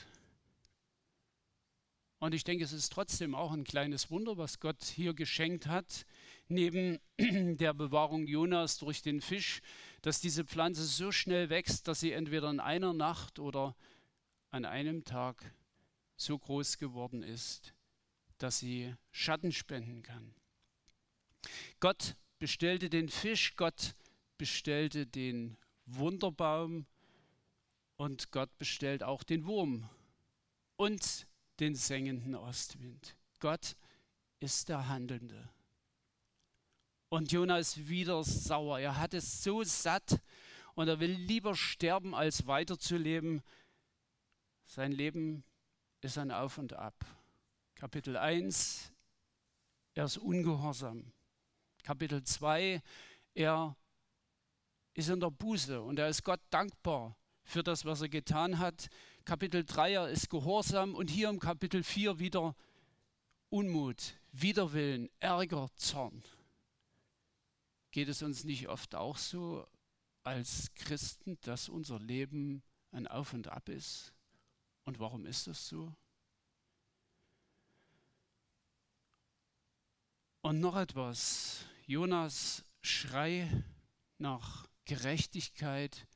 [2.17, 6.07] Und ich denke, es ist trotzdem auch ein kleines Wunder, was Gott hier geschenkt hat,
[6.47, 9.61] neben der Bewahrung Jonas durch den Fisch,
[10.01, 13.75] dass diese Pflanze so schnell wächst, dass sie entweder in einer Nacht oder
[14.49, 15.53] an einem Tag
[16.21, 17.73] so groß geworden ist,
[18.37, 20.33] dass sie Schatten spenden kann.
[21.79, 23.95] Gott bestellte den Fisch, Gott
[24.37, 26.85] bestellte den Wunderbaum
[27.97, 29.89] und Gott bestellt auch den Wurm
[30.75, 31.27] und
[31.59, 33.15] den sengenden Ostwind.
[33.39, 33.75] Gott
[34.39, 35.49] ist der Handelnde.
[37.09, 38.79] Und Jona ist wieder sauer.
[38.79, 40.19] Er hat es so satt
[40.75, 43.41] und er will lieber sterben, als weiterzuleben.
[44.65, 45.43] Sein Leben
[46.01, 47.05] ist ein Auf und Ab.
[47.75, 48.91] Kapitel 1,
[49.93, 51.11] er ist ungehorsam.
[51.83, 52.81] Kapitel 2,
[53.33, 53.75] er
[54.93, 58.89] ist in der Buße und er ist Gott dankbar für das, was er getan hat.
[59.25, 62.55] Kapitel 3, er ist gehorsam und hier im Kapitel 4 wieder
[63.49, 66.23] Unmut, Widerwillen, Ärger, Zorn.
[67.91, 69.67] Geht es uns nicht oft auch so
[70.23, 74.13] als Christen, dass unser Leben ein Auf und Ab ist?
[74.85, 75.93] Und warum ist das so?
[80.41, 81.65] Und noch etwas.
[81.85, 83.63] Jonas Schrei
[84.17, 86.07] nach Gerechtigkeit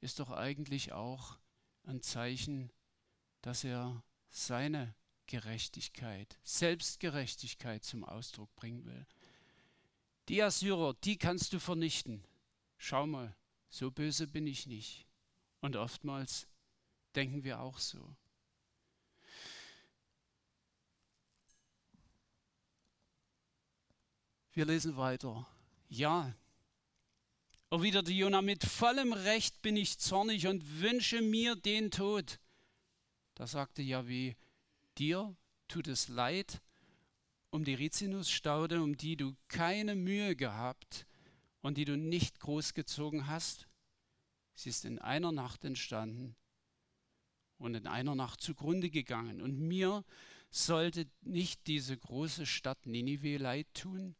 [0.00, 1.38] ist doch eigentlich auch
[1.84, 2.72] ein Zeichen,
[3.42, 4.94] dass er seine
[5.26, 9.06] Gerechtigkeit, Selbstgerechtigkeit zum Ausdruck bringen will.
[10.28, 12.24] Die Assyrer, die kannst du vernichten.
[12.78, 13.36] Schau mal,
[13.68, 15.06] so böse bin ich nicht.
[15.60, 16.46] Und oftmals
[17.14, 18.16] denken wir auch so.
[24.52, 25.46] Wir lesen weiter.
[25.88, 26.32] Ja,
[27.70, 32.38] erwiderte Jona, mit vollem Recht bin ich zornig und wünsche mir den Tod.
[33.34, 34.34] Da sagte Yahweh,
[34.96, 36.60] dir tut es leid
[37.50, 41.06] um die Rizinusstaude, um die du keine Mühe gehabt
[41.62, 43.68] und die du nicht großgezogen hast.
[44.54, 46.34] Sie ist in einer Nacht entstanden
[47.64, 49.40] und in einer Nacht zugrunde gegangen.
[49.40, 50.04] Und mir
[50.50, 54.14] sollte nicht diese große Stadt Ninive leid tun?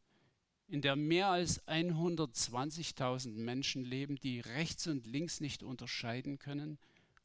[0.66, 6.78] in der mehr als 120.000 Menschen leben, die rechts und links nicht unterscheiden können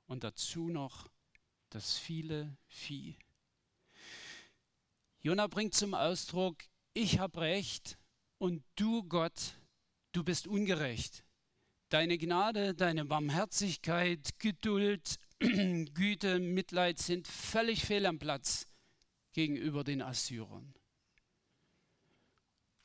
[0.07, 1.07] und dazu noch
[1.69, 3.17] das viele Vieh.
[5.21, 6.57] Jona bringt zum Ausdruck,
[6.93, 7.97] ich habe recht
[8.37, 9.53] und du Gott,
[10.11, 11.23] du bist ungerecht.
[11.89, 15.17] Deine Gnade, deine Barmherzigkeit, Geduld,
[15.93, 18.67] Güte, Mitleid sind völlig fehl am Platz
[19.31, 20.73] gegenüber den Assyrern.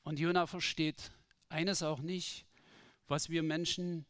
[0.04, 1.10] Und Jona versteht
[1.48, 2.46] eines auch nicht,
[3.08, 4.06] was wir Menschen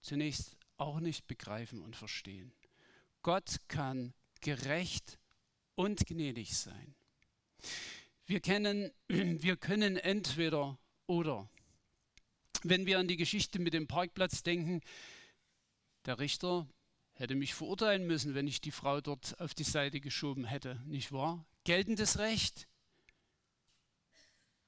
[0.00, 2.52] zunächst auch nicht begreifen und verstehen.
[3.22, 5.18] Gott kann gerecht
[5.74, 6.94] und gnädig sein.
[8.26, 11.50] Wir, kennen, wir können entweder oder.
[12.62, 14.80] Wenn wir an die Geschichte mit dem Parkplatz denken,
[16.06, 16.68] der Richter
[17.20, 21.12] hätte mich verurteilen müssen, wenn ich die Frau dort auf die Seite geschoben hätte, nicht
[21.12, 21.44] wahr?
[21.64, 22.66] Geltendes Recht.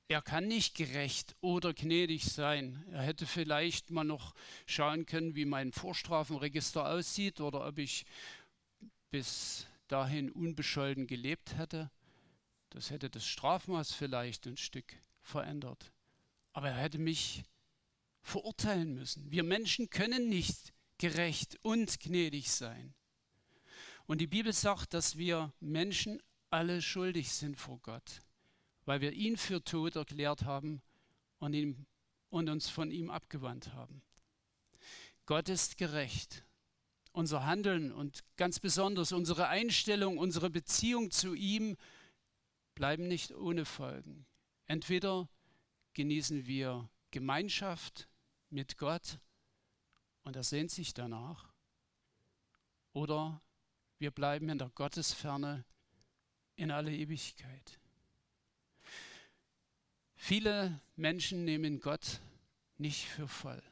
[0.08, 2.84] Er kann nicht gerecht oder gnädig sein.
[2.92, 4.34] Er hätte vielleicht mal noch
[4.66, 8.04] schauen können, wie mein Vorstrafenregister aussieht oder ob ich
[9.10, 11.90] bis dahin unbescholten gelebt hätte.
[12.68, 15.90] Das hätte das Strafmaß vielleicht ein Stück verändert.
[16.52, 17.44] Aber er hätte mich
[18.20, 19.30] verurteilen müssen.
[19.30, 22.94] Wir Menschen können nicht gerecht und gnädig sein.
[24.06, 28.20] Und die Bibel sagt, dass wir Menschen alle schuldig sind vor Gott,
[28.84, 30.80] weil wir ihn für tot erklärt haben
[31.40, 31.86] und, ihm,
[32.30, 34.00] und uns von ihm abgewandt haben.
[35.26, 36.44] Gott ist gerecht.
[37.10, 41.76] Unser Handeln und ganz besonders unsere Einstellung, unsere Beziehung zu ihm
[42.76, 44.24] bleiben nicht ohne Folgen.
[44.66, 45.28] Entweder
[45.94, 48.08] genießen wir Gemeinschaft
[48.50, 49.18] mit Gott
[50.22, 51.52] und er sehnt sich danach.
[52.92, 53.40] Oder
[53.98, 55.64] wir bleiben in der Gottesferne
[56.56, 57.80] in alle Ewigkeit.
[60.14, 62.20] Viele Menschen nehmen Gott
[62.78, 63.62] nicht für voll.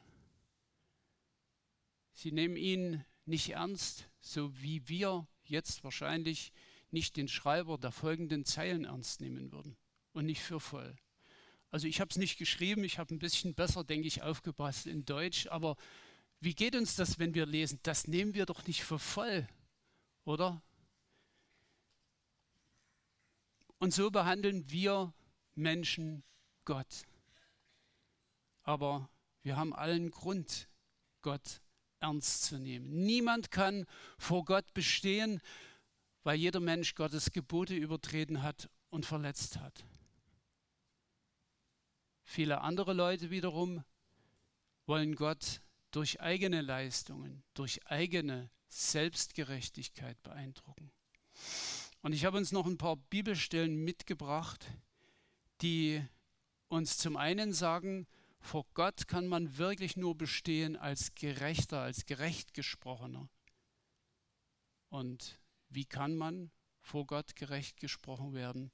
[2.13, 6.53] Sie nehmen ihn nicht ernst, so wie wir jetzt wahrscheinlich
[6.91, 9.77] nicht den Schreiber der folgenden Zeilen ernst nehmen würden
[10.13, 10.97] und nicht für voll.
[11.71, 15.05] Also ich habe es nicht geschrieben, ich habe ein bisschen besser, denke ich, aufgepasst in
[15.05, 15.77] Deutsch, aber
[16.41, 17.79] wie geht uns das, wenn wir lesen?
[17.83, 19.47] Das nehmen wir doch nicht für voll,
[20.25, 20.63] oder?
[23.79, 25.13] Und so behandeln wir
[25.55, 26.23] Menschen
[26.65, 27.07] Gott.
[28.63, 29.09] Aber
[29.43, 30.69] wir haben allen Grund,
[31.23, 31.61] Gott
[31.99, 33.05] ernst zu nehmen.
[33.05, 33.87] Niemand kann
[34.19, 35.41] vor Gott bestehen,
[36.23, 39.85] weil jeder Mensch Gottes Gebote übertreten hat und verletzt hat.
[42.25, 43.85] Viele andere Leute wiederum
[44.87, 50.93] wollen Gott durch eigene Leistungen, durch eigene Selbstgerechtigkeit beeindrucken.
[52.03, 54.67] Und ich habe uns noch ein paar Bibelstellen mitgebracht,
[55.61, 56.03] die
[56.69, 58.07] uns zum einen sagen,
[58.41, 63.29] vor Gott kann man wirklich nur bestehen als gerechter, als gerecht gesprochener.
[64.89, 66.51] Und wie kann man
[66.81, 68.73] vor Gott gerecht gesprochen werden?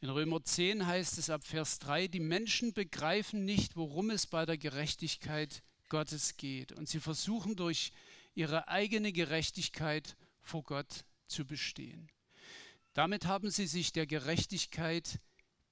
[0.00, 4.44] In Römer 10 heißt es ab Vers 3, die Menschen begreifen nicht, worum es bei
[4.44, 6.72] der Gerechtigkeit Gottes geht.
[6.72, 7.92] Und sie versuchen durch
[8.34, 12.10] ihre eigene Gerechtigkeit vor Gott zu bestehen.
[12.94, 15.20] Damit haben sie sich der Gerechtigkeit,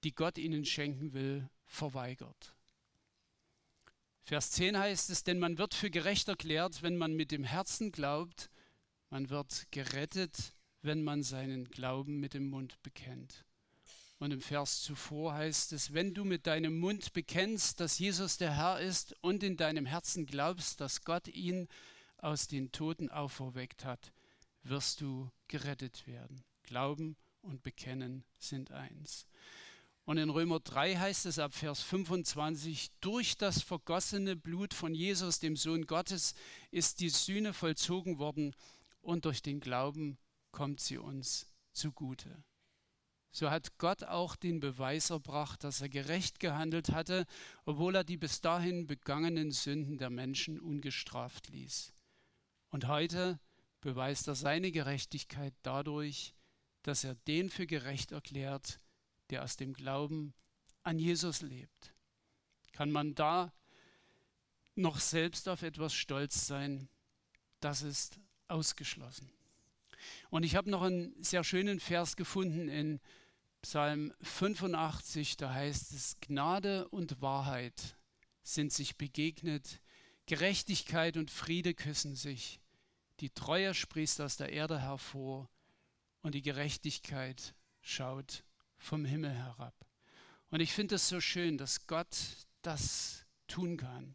[0.05, 2.55] die Gott ihnen schenken will, verweigert.
[4.23, 7.93] Vers 10 heißt es, denn man wird für gerecht erklärt, wenn man mit dem Herzen
[7.93, 8.51] glaubt,
[9.09, 13.47] man wird gerettet, wenn man seinen Glauben mit dem Mund bekennt.
[14.19, 18.57] Und im Vers zuvor heißt es, wenn du mit deinem Mund bekennst, dass Jesus der
[18.57, 21.69] Herr ist und in deinem Herzen glaubst, dass Gott ihn
[22.17, 24.13] aus den Toten auferweckt hat,
[24.65, 26.43] wirst du gerettet werden.
[26.65, 29.27] Glauben und Bekennen sind eins.
[30.05, 35.39] Und in Römer 3 heißt es ab Vers 25, durch das vergossene Blut von Jesus,
[35.39, 36.35] dem Sohn Gottes,
[36.71, 38.57] ist die Sühne vollzogen worden
[39.01, 40.19] und durch den Glauben
[40.51, 42.43] kommt sie uns zugute.
[43.31, 47.27] So hat Gott auch den Beweis erbracht, dass er gerecht gehandelt hatte,
[47.65, 51.93] obwohl er die bis dahin begangenen Sünden der Menschen ungestraft ließ.
[52.71, 53.39] Und heute
[53.81, 56.35] beweist er seine Gerechtigkeit dadurch,
[56.83, 58.81] dass er den für gerecht erklärt,
[59.31, 60.35] der aus dem Glauben
[60.83, 61.95] an Jesus lebt.
[62.73, 63.53] Kann man da
[64.75, 66.89] noch selbst auf etwas stolz sein?
[67.61, 69.31] Das ist ausgeschlossen.
[70.31, 73.01] Und ich habe noch einen sehr schönen Vers gefunden in
[73.63, 77.97] Psalm 85, da heißt es, Gnade und Wahrheit
[78.43, 79.81] sind sich begegnet,
[80.27, 82.61] Gerechtigkeit und Friede küssen sich,
[83.21, 85.51] die Treue sprießt aus der Erde hervor
[86.23, 88.45] und die Gerechtigkeit schaut
[88.77, 89.75] vom Himmel herab.
[90.51, 92.17] Und ich finde es so schön, dass Gott
[92.63, 94.15] das tun kann.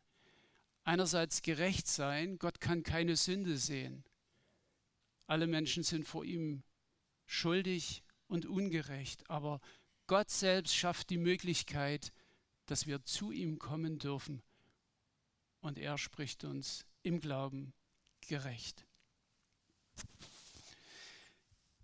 [0.84, 4.04] Einerseits gerecht sein, Gott kann keine Sünde sehen.
[5.28, 6.64] Alle Menschen sind vor ihm
[7.26, 9.62] schuldig und ungerecht, aber
[10.08, 12.12] Gott selbst schafft die Möglichkeit,
[12.66, 14.42] dass wir zu ihm kommen dürfen.
[15.62, 17.74] Und er spricht uns im Glauben
[18.22, 18.86] gerecht.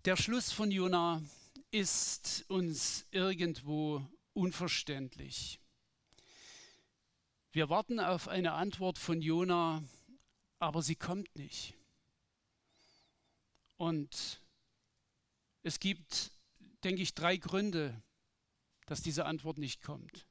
[0.04, 1.22] Der Schluss von Jona
[1.70, 5.60] ist uns irgendwo unverständlich.
[7.52, 9.82] Wir warten auf eine Antwort von Jona,
[10.58, 11.74] aber sie kommt nicht.
[13.80, 14.42] Und
[15.62, 16.32] es gibt,
[16.84, 18.02] denke ich, drei Gründe,
[18.84, 20.26] dass diese Antwort nicht kommt.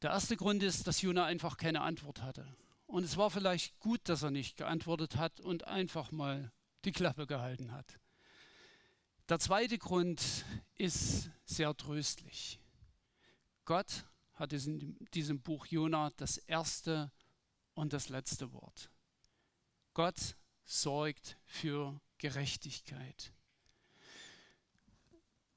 [0.00, 2.56] Der erste Grund ist, dass Jona einfach keine Antwort hatte.
[2.86, 6.50] Und es war vielleicht gut, dass er nicht geantwortet hat und einfach mal
[6.86, 8.00] die Klappe gehalten hat.
[9.28, 10.46] Der zweite Grund
[10.76, 12.58] ist sehr tröstlich.
[13.66, 17.12] Gott hat in diesem Buch Jona das erste
[17.74, 18.90] und das letzte Wort.
[19.92, 20.34] Gott
[20.68, 23.32] sorgt für Gerechtigkeit.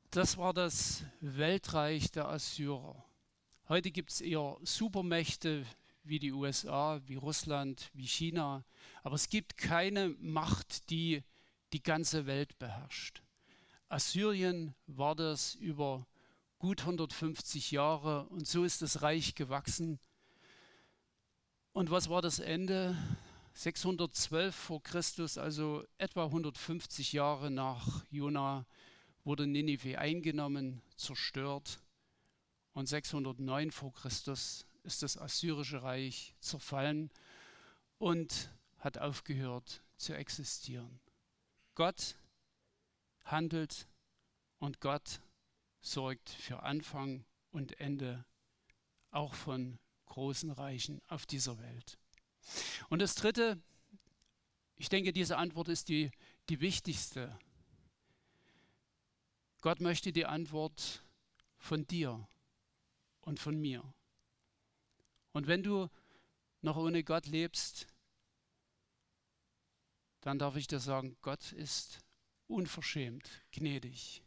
[0.09, 3.03] Das war das Weltreich der Assyrer.
[3.67, 5.65] Heute gibt es eher Supermächte
[6.03, 8.63] wie die USA, wie Russland, wie China,
[9.03, 11.23] aber es gibt keine Macht, die
[11.73, 13.21] die ganze Welt beherrscht.
[13.89, 16.07] Assyrien war das über
[16.57, 19.99] gut 150 Jahre und so ist das Reich gewachsen.
[21.73, 22.97] Und was war das Ende?
[23.53, 28.65] 612 vor Christus, also etwa 150 Jahre nach Jona,
[29.23, 31.79] wurde Ninive eingenommen, zerstört.
[32.73, 37.11] Und 609 vor Christus ist das assyrische Reich zerfallen
[37.97, 38.49] und
[38.79, 40.99] hat aufgehört zu existieren.
[41.75, 42.15] Gott
[43.25, 43.87] handelt
[44.59, 45.21] und Gott
[45.81, 48.25] sorgt für Anfang und Ende
[49.11, 52.00] auch von großen Reichen auf dieser Welt.
[52.89, 53.61] Und das Dritte,
[54.75, 56.11] ich denke, diese Antwort ist die,
[56.49, 57.37] die wichtigste.
[59.61, 61.03] Gott möchte die Antwort
[61.57, 62.27] von dir
[63.21, 63.93] und von mir.
[65.33, 65.89] Und wenn du
[66.61, 67.87] noch ohne Gott lebst,
[70.21, 71.99] dann darf ich dir sagen, Gott ist
[72.47, 74.21] unverschämt, gnädig.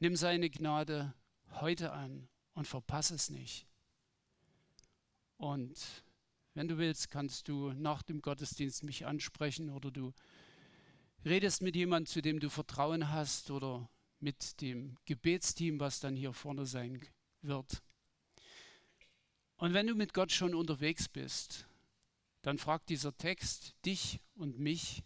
[0.00, 1.14] Nimm seine Gnade
[1.60, 3.66] heute an und verpasse es nicht.
[5.36, 6.03] Und
[6.54, 10.12] wenn du willst, kannst du nach dem Gottesdienst mich ansprechen oder du
[11.24, 13.88] redest mit jemandem, zu dem du Vertrauen hast oder
[14.20, 17.00] mit dem Gebetsteam, was dann hier vorne sein
[17.42, 17.82] wird.
[19.56, 21.66] Und wenn du mit Gott schon unterwegs bist,
[22.42, 25.02] dann fragt dieser Text dich und mich,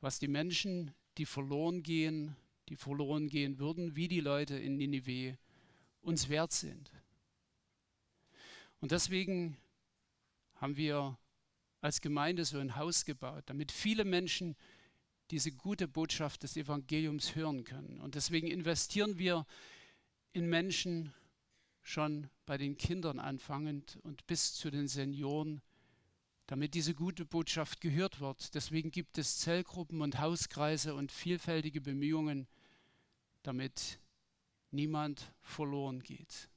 [0.00, 2.36] was die Menschen, die verloren gehen,
[2.68, 5.38] die verloren gehen würden, wie die Leute in Ninive,
[6.00, 6.90] uns wert sind.
[8.80, 9.56] Und deswegen
[10.64, 11.18] haben wir
[11.82, 14.56] als Gemeinde so ein Haus gebaut, damit viele Menschen
[15.30, 18.00] diese gute Botschaft des Evangeliums hören können.
[18.00, 19.44] Und deswegen investieren wir
[20.32, 21.12] in Menschen
[21.82, 25.60] schon bei den Kindern anfangend und bis zu den Senioren,
[26.46, 28.54] damit diese gute Botschaft gehört wird.
[28.54, 32.48] Deswegen gibt es Zellgruppen und Hauskreise und vielfältige Bemühungen,
[33.42, 33.98] damit
[34.70, 36.48] niemand verloren geht.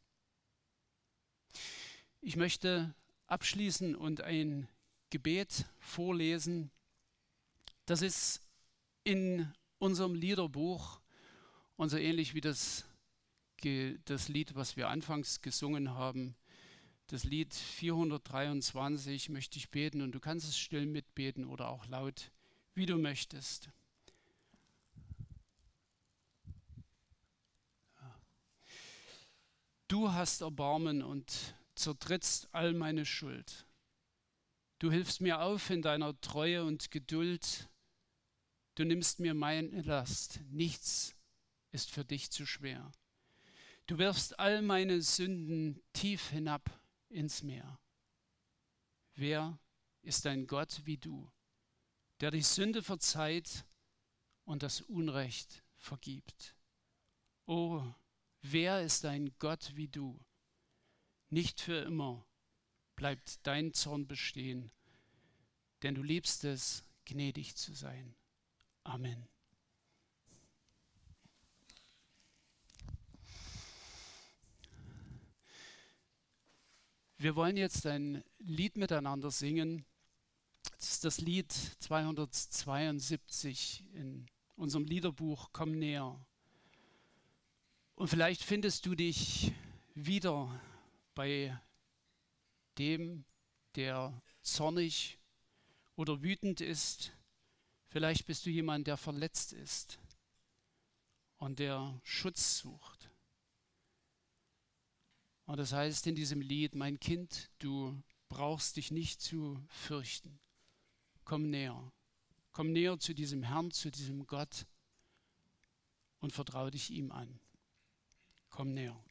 [2.21, 2.95] Ich möchte
[3.27, 4.67] abschließen und ein
[5.09, 6.71] Gebet vorlesen.
[7.85, 8.41] Das ist
[9.03, 10.99] in unserem Liederbuch
[11.75, 12.85] und so ähnlich wie das,
[14.05, 16.35] das Lied, was wir anfangs gesungen haben
[17.07, 22.31] das Lied 423 möchte ich beten und du kannst es still mitbeten oder auch laut,
[22.73, 23.69] wie du möchtest.
[29.87, 33.67] Du hast Erbarmen und zertrittst all meine Schuld.
[34.79, 37.69] Du hilfst mir auf in deiner Treue und Geduld.
[38.75, 40.41] Du nimmst mir meine Last.
[40.49, 41.15] Nichts
[41.71, 42.91] ist für dich zu schwer.
[43.87, 46.69] Du wirfst all meine Sünden tief hinab
[47.09, 47.79] ins Meer.
[49.15, 49.57] Wer
[50.01, 51.31] ist ein Gott wie du,
[52.19, 53.65] der die Sünde verzeiht
[54.45, 56.55] und das Unrecht vergibt?
[57.45, 57.81] Oh,
[58.41, 60.19] wer ist ein Gott wie du?
[61.29, 62.25] Nicht für immer
[62.95, 64.71] bleibt dein Zorn bestehen,
[65.83, 68.15] denn du liebst es, gnädig zu sein.
[68.83, 69.27] Amen.
[77.19, 79.85] Wir wollen jetzt ein Lied miteinander singen.
[80.77, 86.23] Das ist das Lied 272 in unserem Liederbuch Komm näher.
[87.95, 89.51] Und vielleicht findest du dich
[89.95, 90.61] wieder
[91.17, 91.59] bei
[92.77, 93.25] dem,
[93.73, 95.17] der zornig
[95.95, 97.11] oder wütend ist.
[97.87, 99.97] Vielleicht bist du jemand, der verletzt ist
[101.37, 103.09] und der Schutz sucht.
[105.45, 107.99] Und das heißt in diesem Lied, mein Kind, du
[108.29, 110.39] brauchst dich nicht zu fürchten.
[111.25, 111.91] Komm näher.
[112.51, 114.67] Komm näher zu diesem Herrn, zu diesem Gott
[116.19, 117.39] und vertraue dich ihm an.
[118.49, 119.03] Komm näher.